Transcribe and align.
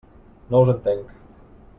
No 0.53 0.61
us 0.67 0.71
entenc. 0.73 1.13